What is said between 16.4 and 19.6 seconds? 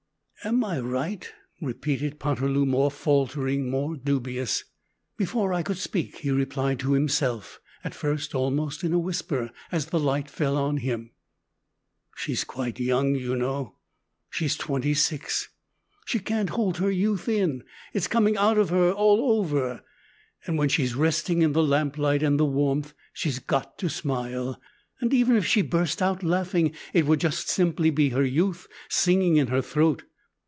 hold her youth in, it's coming out of her all